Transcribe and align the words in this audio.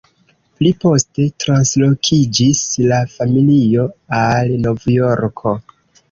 Pli 0.59 0.69
poste 0.83 1.25
translokiĝis 1.43 2.61
la 2.91 3.01
familio 3.11 3.83
al 4.21 4.55
Novjorko. 4.63 5.53